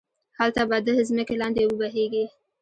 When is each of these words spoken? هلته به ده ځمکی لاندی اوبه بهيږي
هلته 0.39 0.61
به 0.69 0.77
ده 0.85 0.93
ځمکی 1.09 1.35
لاندی 1.41 1.63
اوبه 1.65 1.77
بهيږي 1.93 2.25